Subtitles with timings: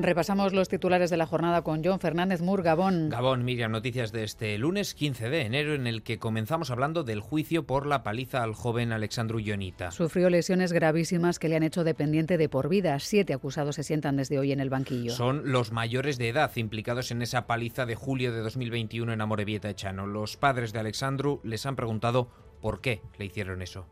[0.00, 3.08] Repasamos los titulares de la jornada con John Fernández Mur, Gabón.
[3.08, 7.18] Gabón, Miriam, noticias de este lunes 15 de enero en el que comenzamos hablando del
[7.18, 9.90] juicio por la paliza al joven Alexandru Ionita.
[9.90, 13.00] Sufrió lesiones gravísimas que le han hecho dependiente de por vida.
[13.00, 15.10] Siete acusados se sientan desde hoy en el banquillo.
[15.10, 19.68] Son los mayores de edad implicados en esa paliza de julio de 2021 en Amorebieta
[19.68, 20.06] Echano.
[20.06, 22.30] Los padres de Alexandru les han preguntado
[22.60, 23.88] por qué le hicieron eso.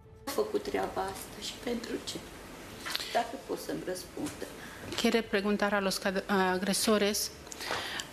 [5.01, 7.32] Quiere preguntar a los agresores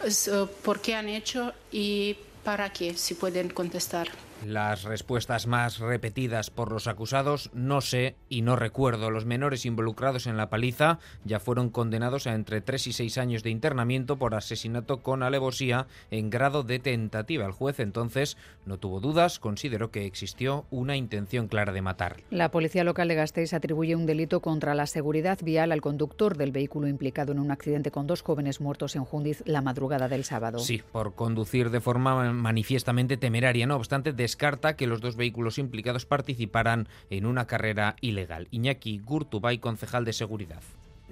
[0.03, 4.07] eh, por qué han hecho y para qué, si pueden contestar.
[4.45, 9.09] Las respuestas más repetidas por los acusados, no sé y no recuerdo.
[9.09, 13.43] Los menores involucrados en la paliza ya fueron condenados a entre 3 y 6 años
[13.43, 17.45] de internamiento por asesinato con alevosía en grado de tentativa.
[17.45, 22.17] El juez entonces no tuvo dudas, consideró que existió una intención clara de matar.
[22.29, 26.51] La policía local de Gasteiz atribuye un delito contra la seguridad vial al conductor del
[26.51, 30.59] vehículo implicado en un accidente con dos jóvenes muertos en Jundiz la madrugada del sábado.
[30.59, 33.65] Sí, por conducir de forma manifiestamente temeraria.
[33.67, 38.47] No obstante, descarta que los dos vehículos implicados participaran en una carrera ilegal.
[38.49, 40.63] Iñaki Gurtubay, concejal de seguridad.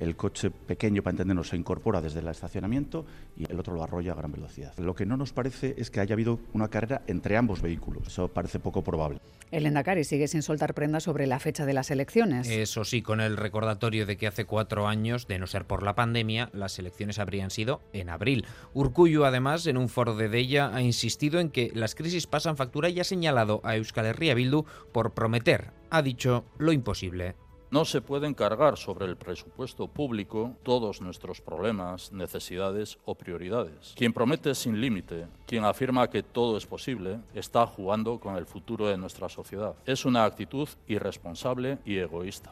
[0.01, 3.05] El coche pequeño, para entendernos, se incorpora desde el estacionamiento
[3.37, 4.73] y el otro lo arrolla a gran velocidad.
[4.79, 8.07] Lo que no nos parece es que haya habido una carrera entre ambos vehículos.
[8.07, 9.19] Eso parece poco probable.
[9.51, 12.49] El Endacari sigue sin soltar prendas sobre la fecha de las elecciones.
[12.49, 15.93] Eso sí, con el recordatorio de que hace cuatro años, de no ser por la
[15.93, 18.45] pandemia, las elecciones habrían sido en abril.
[18.73, 22.89] Urcuyo, además, en un foro de Della, ha insistido en que las crisis pasan factura
[22.89, 27.35] y ha señalado a Euskal Herria Bildu por prometer, ha dicho, lo imposible.
[27.71, 33.93] No se pueden cargar sobre el presupuesto público todos nuestros problemas, necesidades o prioridades.
[33.95, 38.89] Quien promete sin límite, quien afirma que todo es posible, está jugando con el futuro
[38.89, 39.73] de nuestra sociedad.
[39.85, 42.51] Es una actitud irresponsable y egoísta.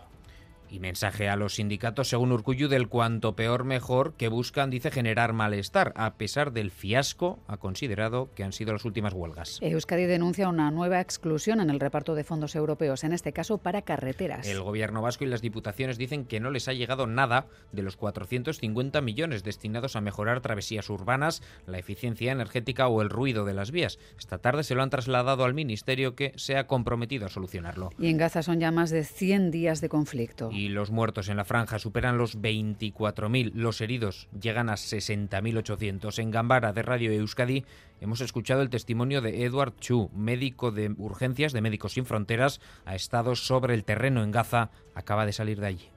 [0.71, 5.33] Y mensaje a los sindicatos, según Urcuyu, del cuanto peor mejor, que buscan, dice, generar
[5.33, 9.57] malestar, a pesar del fiasco, ha considerado que han sido las últimas huelgas.
[9.61, 13.81] Euskadi denuncia una nueva exclusión en el reparto de fondos europeos, en este caso para
[13.81, 14.47] carreteras.
[14.47, 17.97] El gobierno vasco y las diputaciones dicen que no les ha llegado nada de los
[17.97, 23.71] 450 millones destinados a mejorar travesías urbanas, la eficiencia energética o el ruido de las
[23.71, 23.97] vías.
[24.17, 27.89] Esta tarde se lo han trasladado al ministerio que se ha comprometido a solucionarlo.
[27.97, 31.37] Y en Gaza son ya más de 100 días de conflicto y los muertos en
[31.37, 36.19] la franja superan los 24.000, los heridos llegan a 60.800.
[36.19, 37.63] En Gambara de Radio Euskadi
[38.01, 42.95] hemos escuchado el testimonio de Edward Chu, médico de urgencias de Médicos Sin Fronteras, ha
[42.95, 45.89] estado sobre el terreno en Gaza, acaba de salir de allí.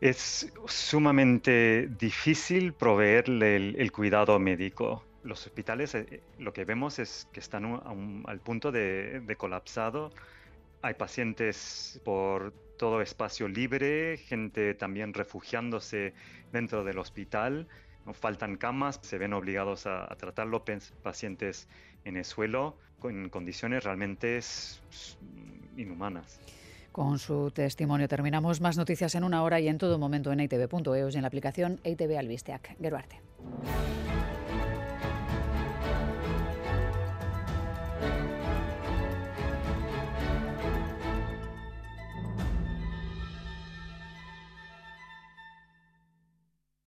[0.00, 5.02] Es sumamente difícil proveerle el, cuidado médico.
[5.24, 7.80] Los hospitales eh, lo que vemos es que están
[8.26, 10.12] al punto de colapsado.
[10.86, 16.14] Hay pacientes por todo espacio libre, gente también refugiándose
[16.52, 17.66] dentro del hospital.
[18.04, 20.62] No faltan camas, se ven obligados a, tratar los
[21.02, 21.66] pacientes
[22.04, 24.38] en el suelo con condiciones realmente
[25.76, 26.38] inhumanas.
[26.92, 31.14] Con su testimonio terminamos más noticias en una hora y en todo momento en itv.eus
[31.14, 32.76] y en la aplicación ITV Albisteac.
[32.80, 33.20] Geruarte.